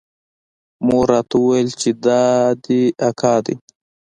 [0.85, 2.23] مور راته وويل چې دا
[2.65, 3.55] دې اکا دى.